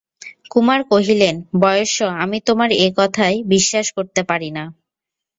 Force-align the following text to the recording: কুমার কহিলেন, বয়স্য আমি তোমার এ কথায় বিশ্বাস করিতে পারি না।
কুমার 0.51 0.79
কহিলেন, 0.91 1.35
বয়স্য 1.61 1.99
আমি 2.23 2.37
তোমার 2.47 2.69
এ 2.77 2.97
কথায় 2.99 3.37
বিশ্বাস 3.53 3.87
করিতে 3.95 4.21
পারি 4.29 4.49
না। 4.57 4.63